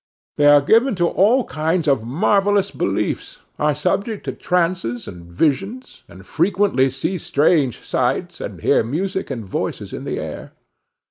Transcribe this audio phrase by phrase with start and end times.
[0.37, 6.01] They are given to all kinds of marvellous beliefs, are subject to trances and visions,
[6.09, 10.53] and frequently see strange sights, and hear music and voices in the air.